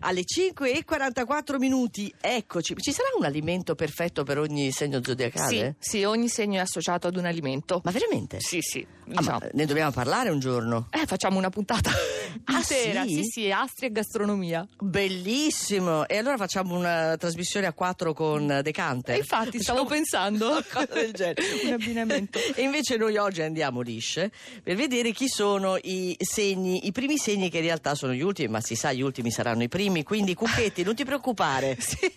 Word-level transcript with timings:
Alle 0.00 0.24
5 0.24 0.72
e 0.72 0.84
44 0.84 1.58
minuti. 1.58 2.12
Eccoci. 2.20 2.74
Ci 2.78 2.92
sarà 2.92 3.08
un 3.18 3.24
alimento 3.24 3.74
perfetto 3.74 4.24
per 4.24 4.38
ogni 4.38 4.70
segno 4.72 4.98
Sì, 4.98 5.04
zodiacale? 5.04 5.76
sì, 5.78 6.04
ogni 6.04 6.28
segno 6.28 6.58
è 6.58 6.62
associato 6.62 7.06
ad 7.06 7.16
un 7.16 7.26
alimento. 7.26 7.80
Ma 7.84 7.90
veramente? 7.90 8.38
Sì, 8.40 8.58
sì. 8.60 8.86
Ah, 9.14 9.18
diciamo. 9.20 9.38
ma 9.40 9.48
ne 9.52 9.66
dobbiamo 9.66 9.90
parlare 9.90 10.30
un 10.30 10.38
giorno. 10.38 10.88
Eh, 10.90 11.06
facciamo 11.06 11.38
una 11.38 11.50
puntata 11.50 11.90
Ah, 12.44 12.58
intera. 12.62 13.02
sì? 13.04 13.14
Sì, 13.16 13.22
sì, 13.24 13.50
astri 13.50 13.86
e 13.86 13.92
gastronomia. 13.92 14.66
Bellissimo! 14.78 16.06
E 16.08 16.16
allora 16.18 16.36
facciamo 16.36 16.74
una 16.76 17.16
trasmissione 17.16 17.66
a 17.66 17.72
quattro 17.72 18.12
con 18.14 18.60
Decanter. 18.62 19.14
E 19.14 19.18
infatti 19.18 19.60
stavo 19.60 19.84
pensando 19.84 20.50
Una 20.50 20.64
cosa 20.72 20.86
del 20.92 21.12
genere. 21.12 21.42
un 21.64 21.72
abbinamento. 21.72 22.38
E 22.54 22.62
invece 22.62 22.96
noi 22.96 23.16
oggi 23.16 23.40
andiamo 23.42 23.80
lisce 23.80 24.30
per 24.62 24.76
vedere 24.76 25.12
chi 25.12 25.26
sono 25.28 25.76
i 25.82 26.16
segni, 26.18 26.86
i 26.86 26.92
primi 26.92 27.16
segni 27.18 27.50
che 27.50 27.58
in 27.58 27.64
realtà 27.64 27.94
sono 27.94 28.12
gli 28.12 28.20
ultimi, 28.22 28.48
ma 28.48 28.60
si 28.60 28.74
sa 28.74 28.92
gli 28.92 29.00
ultimi 29.00 29.30
saranno 29.30 29.62
i 29.62 29.68
primi, 29.68 29.81
quindi 30.04 30.34
Cucchetti 30.34 30.82
non 30.82 30.94
ti 30.94 31.04
preoccupare. 31.04 31.76
Sì, 31.82 32.10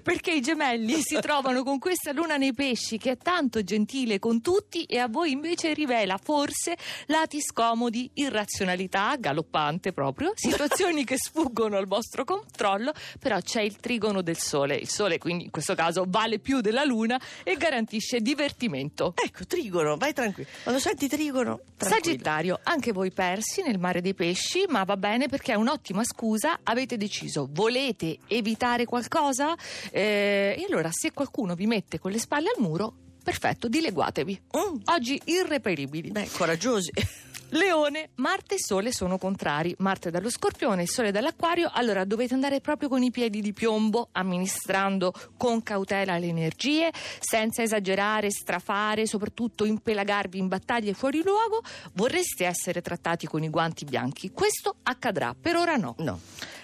perché 0.00 0.32
i 0.32 0.40
gemelli 0.40 1.00
si 1.00 1.18
trovano 1.20 1.62
con 1.62 1.78
questa 1.78 2.12
luna 2.12 2.36
nei 2.36 2.54
pesci 2.54 2.98
che 2.98 3.12
è 3.12 3.16
tanto 3.16 3.62
gentile 3.62 4.18
con 4.18 4.40
tutti 4.40 4.84
e 4.84 4.98
a 4.98 5.08
voi 5.08 5.32
invece 5.32 5.74
rivela 5.74 6.18
forse 6.22 6.76
lati 7.06 7.40
scomodi, 7.40 8.10
irrazionalità 8.14 9.14
galoppante 9.18 9.92
proprio, 9.92 10.32
situazioni 10.36 11.04
che 11.04 11.16
sfuggono 11.18 11.76
al 11.76 11.86
vostro 11.86 12.24
controllo, 12.24 12.92
però 13.18 13.40
c'è 13.40 13.62
il 13.62 13.76
trigono 13.76 14.22
del 14.22 14.38
sole. 14.38 14.76
Il 14.76 14.88
sole 14.88 15.18
quindi 15.18 15.44
in 15.44 15.50
questo 15.50 15.74
caso 15.74 16.04
vale 16.06 16.38
più 16.38 16.60
della 16.60 16.84
luna 16.84 17.20
e 17.42 17.56
garantisce 17.56 18.20
divertimento. 18.20 19.14
Ecco, 19.16 19.44
Trigono, 19.46 19.96
vai 19.96 20.12
tranquillo. 20.12 20.48
Quando 20.62 20.80
senti 20.80 21.08
Trigono, 21.08 21.60
tranquillo. 21.76 22.04
Sagittario, 22.04 22.60
anche 22.62 22.92
voi 22.92 23.10
persi 23.10 23.62
nel 23.62 23.78
mare 23.78 24.00
dei 24.00 24.14
pesci, 24.14 24.64
ma 24.68 24.84
va 24.84 24.96
bene 24.96 25.28
perché 25.28 25.52
è 25.52 25.56
un'ottima 25.56 26.04
scusa. 26.04 26.60
Avete 26.62 26.96
deciso, 26.96 27.48
volete 27.50 28.18
evitare 28.26 28.84
qualcosa? 28.84 29.54
Eh, 29.90 30.56
e 30.58 30.64
allora, 30.68 30.90
se 30.92 31.12
qualcuno 31.12 31.54
vi 31.54 31.66
mette 31.66 31.98
con 31.98 32.10
le 32.10 32.18
spalle 32.18 32.48
al 32.54 32.62
muro, 32.62 32.94
perfetto, 33.22 33.68
dileguatevi. 33.68 34.42
Mm. 34.56 34.76
Oggi 34.84 35.20
irreperibili. 35.24 36.10
Beh, 36.10 36.28
coraggiosi. 36.32 36.92
Leone, 37.50 38.10
Marte 38.16 38.56
e 38.56 38.58
Sole 38.58 38.92
sono 38.92 39.18
contrari. 39.18 39.74
Marte 39.78 40.10
dallo 40.10 40.30
Scorpione, 40.30 40.82
il 40.82 40.90
Sole 40.90 41.12
dall'Acquario. 41.12 41.70
Allora 41.72 42.04
dovete 42.04 42.34
andare 42.34 42.60
proprio 42.60 42.88
con 42.88 43.02
i 43.02 43.12
piedi 43.12 43.40
di 43.40 43.52
piombo, 43.52 44.08
amministrando 44.12 45.12
con 45.36 45.62
cautela 45.62 46.18
le 46.18 46.26
energie, 46.26 46.90
senza 47.20 47.62
esagerare, 47.62 48.30
strafare, 48.30 49.06
soprattutto 49.06 49.64
impelagarvi 49.64 50.38
in 50.38 50.48
battaglie 50.48 50.92
fuori 50.92 51.22
luogo. 51.22 51.62
Vorreste 51.92 52.46
essere 52.46 52.82
trattati 52.82 53.26
con 53.26 53.44
i 53.44 53.48
guanti 53.48 53.84
bianchi. 53.84 54.32
Questo 54.32 54.76
accadrà, 54.82 55.34
per 55.40 55.54
ora 55.54 55.76
no. 55.76 55.94
No. 55.98 56.18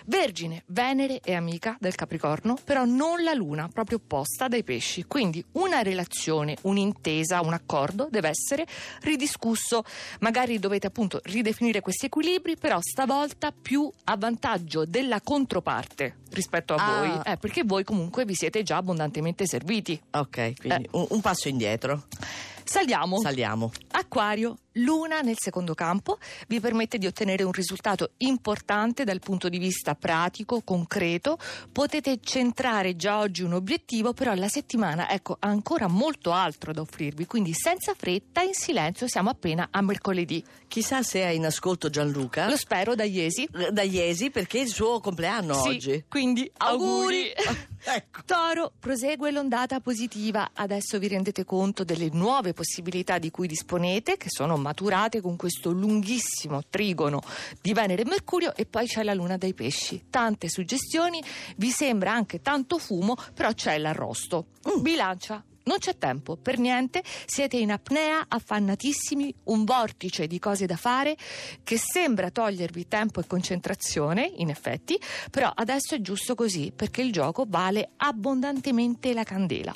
Vergine, 0.06 0.62
Venere 0.66 1.20
è 1.22 1.32
amica 1.34 1.76
del 1.80 1.94
Capricorno, 1.94 2.56
però 2.64 2.84
non 2.84 3.22
la 3.22 3.32
Luna, 3.32 3.68
proprio 3.72 3.98
opposta 3.98 4.48
dai 4.48 4.62
pesci. 4.64 5.04
Quindi 5.04 5.44
una 5.52 5.82
relazione, 5.82 6.56
un'intesa, 6.62 7.40
un 7.40 7.52
accordo 7.52 8.08
deve 8.10 8.28
essere 8.28 8.66
ridiscusso. 9.02 9.84
Magari 10.20 10.58
dovete 10.58 10.86
appunto 10.86 11.20
ridefinire 11.24 11.80
questi 11.80 12.06
equilibri, 12.06 12.56
però 12.56 12.78
stavolta 12.80 13.52
più 13.52 13.90
a 14.04 14.16
vantaggio 14.16 14.84
della 14.84 15.20
controparte 15.20 16.16
rispetto 16.30 16.74
a 16.74 16.76
Ah. 16.84 16.98
voi. 16.98 17.20
Eh, 17.32 17.36
perché 17.36 17.62
voi 17.64 17.84
comunque 17.84 18.24
vi 18.24 18.34
siete 18.34 18.62
già 18.62 18.76
abbondantemente 18.78 19.46
serviti. 19.46 20.00
Ok, 20.10 20.54
quindi 20.58 20.88
un, 20.92 21.06
un 21.10 21.20
passo 21.20 21.48
indietro. 21.48 22.04
Saliamo. 22.64 23.20
Saliamo. 23.20 23.70
Acquario, 23.90 24.56
Luna 24.76 25.20
nel 25.20 25.36
secondo 25.38 25.74
campo 25.74 26.18
vi 26.48 26.60
permette 26.60 26.98
di 26.98 27.06
ottenere 27.06 27.42
un 27.42 27.52
risultato 27.52 28.12
importante 28.18 29.04
dal 29.04 29.18
punto 29.20 29.48
di 29.48 29.58
vista 29.58 29.94
pratico, 29.94 30.62
concreto. 30.62 31.38
Potete 31.70 32.18
centrare 32.22 32.96
già 32.96 33.18
oggi 33.18 33.42
un 33.42 33.52
obiettivo, 33.52 34.12
però 34.12 34.32
la 34.34 34.48
settimana 34.48 35.10
ecco, 35.10 35.36
ha 35.38 35.48
ancora 35.48 35.88
molto 35.88 36.32
altro 36.32 36.72
da 36.72 36.80
offrirvi, 36.80 37.26
quindi 37.26 37.52
senza 37.52 37.94
fretta, 37.94 38.42
in 38.42 38.54
silenzio, 38.54 39.06
siamo 39.08 39.30
appena 39.30 39.68
a 39.70 39.80
mercoledì. 39.82 40.42
Chissà 40.68 41.02
se 41.02 41.20
è 41.20 41.28
in 41.28 41.44
ascolto 41.44 41.90
Gianluca. 41.90 42.48
Lo 42.48 42.56
spero 42.56 42.94
da 42.94 43.04
Iesi. 43.04 43.46
Da 43.70 43.82
Iesi 43.82 44.30
perché 44.30 44.58
è 44.58 44.62
il 44.62 44.68
suo 44.68 45.00
compleanno 45.00 45.54
Sì, 45.54 45.68
oggi. 45.68 46.04
quindi 46.08 46.50
auguri. 46.56 47.30
ecco. 47.84 48.20
Toro, 48.24 48.72
prosegue 48.78 49.30
l'ondata 49.30 49.80
positiva. 49.80 50.50
Adesso 50.54 50.98
vi 50.98 51.08
rendete 51.08 51.44
conto 51.44 51.84
delle 51.84 52.08
nuove 52.12 52.54
possibilità 52.54 53.18
di 53.18 53.30
cui 53.30 53.46
disponete, 53.46 54.16
che 54.16 54.28
sono 54.30 54.56
maturate 54.62 55.20
con 55.20 55.36
questo 55.36 55.70
lunghissimo 55.70 56.62
trigono 56.70 57.20
di 57.60 57.74
Venere 57.74 58.02
e 58.02 58.06
Mercurio, 58.06 58.54
e 58.56 58.64
poi 58.64 58.86
c'è 58.86 59.02
la 59.02 59.12
Luna 59.12 59.36
dei 59.36 59.52
pesci. 59.52 60.04
Tante 60.08 60.48
suggestioni, 60.48 61.22
vi 61.56 61.70
sembra 61.70 62.12
anche 62.12 62.40
tanto 62.40 62.78
fumo, 62.78 63.16
però 63.34 63.52
c'è 63.52 63.76
l'arrosto. 63.76 64.46
Bilancia. 64.80 65.44
Non 65.64 65.78
c'è 65.78 65.96
tempo, 65.96 66.36
per 66.36 66.58
niente, 66.58 67.04
siete 67.24 67.56
in 67.56 67.70
apnea, 67.70 68.24
affannatissimi, 68.26 69.32
un 69.44 69.62
vortice 69.64 70.26
di 70.26 70.40
cose 70.40 70.66
da 70.66 70.74
fare 70.74 71.16
che 71.62 71.78
sembra 71.78 72.30
togliervi 72.30 72.88
tempo 72.88 73.20
e 73.20 73.26
concentrazione, 73.28 74.28
in 74.38 74.50
effetti, 74.50 74.98
però 75.30 75.52
adesso 75.54 75.94
è 75.94 76.00
giusto 76.00 76.34
così, 76.34 76.72
perché 76.74 77.02
il 77.02 77.12
gioco 77.12 77.44
vale 77.46 77.90
abbondantemente 77.98 79.12
la 79.12 79.22
candela. 79.22 79.72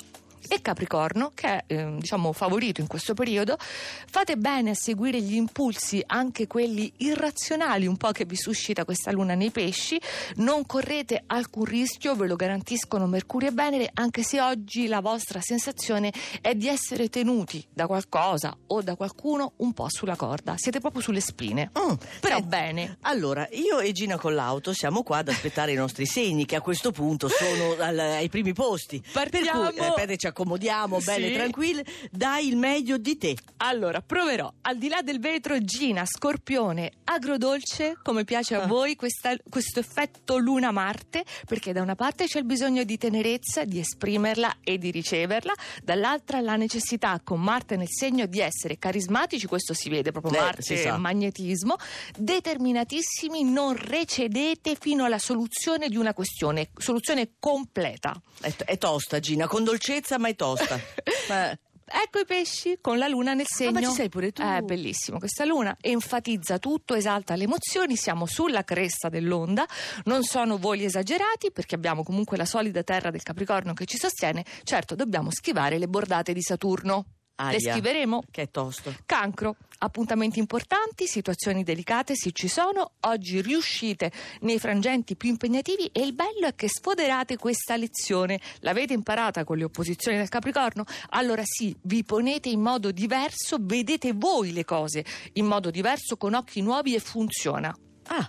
E 0.49 0.61
Capricorno, 0.61 1.31
che 1.33 1.47
è 1.47 1.63
eh, 1.67 1.95
diciamo 1.99 2.31
favorito 2.31 2.79
in 2.81 2.87
questo 2.87 3.13
periodo, 3.13 3.57
fate 3.59 4.37
bene 4.37 4.71
a 4.71 4.75
seguire 4.75 5.21
gli 5.21 5.35
impulsi, 5.35 6.01
anche 6.05 6.47
quelli 6.47 6.91
irrazionali, 6.97 7.85
un 7.85 7.97
po' 7.97 8.11
che 8.11 8.25
vi 8.25 8.35
suscita 8.35 8.85
questa 8.85 9.11
luna 9.11 9.33
nei 9.35 9.51
pesci. 9.51 9.99
Non 10.35 10.65
correte 10.65 11.23
alcun 11.27 11.65
rischio, 11.65 12.15
ve 12.15 12.27
lo 12.27 12.35
garantiscono 12.35 13.07
Mercurio 13.07 13.49
e 13.49 13.51
Venere, 13.51 13.89
anche 13.93 14.23
se 14.23 14.39
oggi 14.39 14.87
la 14.87 15.01
vostra 15.01 15.39
sensazione 15.41 16.13
è 16.41 16.55
di 16.55 16.67
essere 16.67 17.09
tenuti 17.09 17.65
da 17.73 17.87
qualcosa 17.87 18.55
o 18.67 18.81
da 18.81 18.95
qualcuno 18.95 19.53
un 19.57 19.73
po' 19.73 19.87
sulla 19.89 20.15
corda. 20.15 20.55
Siete 20.57 20.79
proprio 20.79 21.01
sulle 21.01 21.19
spine. 21.21 21.71
Mm. 21.77 21.93
Però 22.21 22.37
Eh, 22.37 22.41
bene. 22.43 22.97
Allora, 23.01 23.47
io 23.51 23.79
e 23.79 23.91
Gina 23.91 24.17
con 24.17 24.33
l'auto 24.33 24.71
siamo 24.73 25.03
qua 25.03 25.17
ad 25.17 25.27
aspettare 25.29 25.71
i 25.73 25.75
nostri 25.75 26.05
segni 26.05 26.45
che 26.45 26.55
a 26.55 26.61
questo 26.61 26.91
punto 26.91 27.27
sono 27.27 27.75
al- 27.83 27.99
ai 27.99 28.29
primi 28.29 28.53
posti. 28.53 29.03
Partiamo. 29.11 29.63
Per 29.71 29.73
cui, 29.73 29.85
eh, 29.85 29.93
ci 30.27 30.33
accomodiamo, 30.33 30.99
belle 30.99 31.27
Sì. 31.29 31.33
tranquille, 31.33 31.85
dai 32.11 32.47
il 32.47 32.57
meglio 32.57 32.97
di 32.97 33.17
te. 33.17 33.35
Allora, 33.57 34.01
proverò. 34.01 34.51
Al 34.61 34.77
di 34.77 34.87
là 34.89 35.01
del 35.01 35.19
vetro, 35.19 35.57
Gina, 35.59 36.05
scorpione, 36.05 36.91
agrodolce, 37.05 37.97
come 38.03 38.23
piace 38.23 38.55
a 38.55 38.63
Ah. 38.63 38.67
voi, 38.67 38.95
questa- 38.95 39.35
questo 39.49 39.79
effetto 39.79 40.37
luna-Marte, 40.37 41.23
perché 41.45 41.71
da 41.73 41.81
una 41.81 41.95
parte 41.95 42.25
c'è 42.25 42.39
il 42.39 42.45
bisogno 42.45 42.83
di 42.83 42.97
tenerezza, 42.97 43.63
di 43.63 43.79
esprimerla 43.79 44.57
e 44.63 44.77
di 44.77 44.91
riceverla, 44.91 45.53
dall'altra 45.83 46.39
la 46.41 46.55
necessità 46.55 47.19
con 47.23 47.41
Marte 47.41 47.75
nel 47.75 47.89
segno 47.89 48.25
di 48.25 48.39
essere 48.39 48.77
carismatici, 48.77 49.47
questo 49.47 49.73
si 49.73 49.89
vede 49.89 50.11
proprio 50.11 50.33
Eh, 50.33 50.39
Marte, 50.41 50.91
magnetismo, 50.97 51.75
determinatissimi, 52.17 53.43
non 53.43 53.75
recedete 53.75 54.75
fino 54.79 55.05
alla 55.05 55.19
soluzione 55.19 55.87
di 55.89 55.97
una 55.97 56.13
questione, 56.13 56.69
soluzione 56.77 57.31
completa. 57.39 58.19
È, 58.39 58.53
è 58.65 58.77
tosta 58.77 59.19
Gina, 59.19 59.47
con 59.47 59.63
dolcezza 59.63 60.16
ma 60.17 60.27
è 60.29 60.35
tosta. 60.35 60.79
Eh, 61.29 61.59
Ecco 61.89 62.19
i 62.19 62.25
pesci 62.25 62.79
con 62.81 62.97
la 62.97 63.07
luna 63.07 63.33
nel 63.33 63.45
segno. 63.47 63.71
ma 63.71 63.81
ci 63.81 63.93
sei 63.93 64.09
pure 64.09 64.33
tu. 64.33 64.41
È 64.41 64.59
bellissimo. 64.59 65.19
Questa 65.19 65.45
luna 65.45 65.75
enfatizza 65.79 66.59
tutto, 66.59 66.95
esalta 66.95 67.35
le 67.35 67.45
emozioni. 67.45 67.95
Siamo 67.95 68.25
sulla 68.25 68.65
cresta 68.65 69.07
dell'onda. 69.07 69.65
Non 70.03 70.23
sono 70.23 70.57
voli 70.57 70.83
esagerati 70.83 71.51
perché 71.51 71.75
abbiamo 71.75 72.03
comunque 72.03 72.35
la 72.35 72.43
solida 72.43 72.83
terra 72.83 73.09
del 73.09 73.23
Capricorno 73.23 73.73
che 73.73 73.85
ci 73.85 73.97
sostiene. 73.97 74.43
Certo, 74.63 74.95
dobbiamo 74.95 75.31
schivare 75.31 75.77
le 75.77 75.87
bordate 75.87 76.33
di 76.33 76.41
Saturno. 76.41 77.05
Aia, 77.39 77.59
schiveremo. 77.59 78.23
Che 78.31 78.41
è 78.43 78.49
tosto. 78.49 78.93
Cancro, 79.05 79.55
appuntamenti 79.79 80.39
importanti, 80.39 81.05
situazioni 81.05 81.63
delicate 81.63 82.15
sì 82.15 82.33
ci 82.33 82.47
sono, 82.47 82.93
oggi 83.01 83.41
riuscite 83.41 84.11
nei 84.41 84.57
frangenti 84.59 85.15
più 85.15 85.29
impegnativi 85.29 85.89
e 85.91 86.01
il 86.01 86.13
bello 86.13 86.47
è 86.47 86.55
che 86.55 86.67
sfoderate 86.67 87.37
questa 87.37 87.75
lezione. 87.75 88.39
L'avete 88.61 88.93
imparata 88.93 89.43
con 89.43 89.57
le 89.57 89.65
opposizioni 89.65 90.17
del 90.17 90.29
Capricorno? 90.29 90.83
Allora 91.09 91.43
sì, 91.45 91.75
vi 91.83 92.03
ponete 92.03 92.49
in 92.49 92.61
modo 92.61 92.91
diverso, 92.91 93.57
vedete 93.59 94.13
voi 94.13 94.51
le 94.51 94.65
cose 94.65 95.05
in 95.33 95.45
modo 95.45 95.69
diverso, 95.69 96.17
con 96.17 96.33
occhi 96.33 96.61
nuovi 96.61 96.95
e 96.95 96.99
funziona. 96.99 97.75
Ah, 98.07 98.27